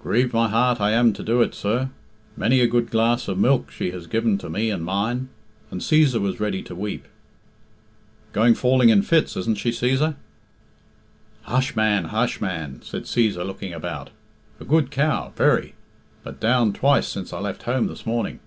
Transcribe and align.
"Grieved 0.00 0.34
in 0.34 0.38
my 0.38 0.48
heart 0.50 0.82
I 0.82 0.90
am 0.90 1.14
to 1.14 1.22
do 1.22 1.40
it, 1.40 1.54
sir. 1.54 1.88
Many 2.36 2.60
a 2.60 2.66
good 2.66 2.90
glass 2.90 3.26
of 3.26 3.38
milk 3.38 3.70
she 3.70 3.90
has 3.92 4.06
given 4.06 4.36
to 4.36 4.50
me 4.50 4.68
and 4.70 4.84
mine," 4.84 5.30
and 5.70 5.80
Cæsar 5.80 6.20
was 6.20 6.38
ready 6.38 6.60
to 6.64 6.74
weep. 6.74 7.06
"Going 8.34 8.52
falling 8.54 8.90
in 8.90 9.00
fits, 9.00 9.34
isn't 9.34 9.56
she, 9.56 9.70
Cæsar?" 9.70 10.16
"Hush, 11.44 11.74
man! 11.74 12.04
hush, 12.10 12.38
man!" 12.38 12.82
said 12.82 13.04
Cæsar, 13.04 13.46
looking 13.46 13.72
about. 13.72 14.10
"A 14.60 14.66
good 14.66 14.90
cow, 14.90 15.32
very; 15.36 15.74
but 16.22 16.38
down 16.38 16.74
twice 16.74 17.08
since 17.08 17.32
I 17.32 17.38
left 17.40 17.62
home 17.62 17.86
this 17.86 18.04
morning." 18.04 18.40